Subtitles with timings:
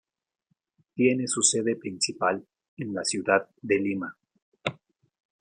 [0.95, 2.43] Tiene su sede principal
[2.77, 4.17] en la ciudad de Lima.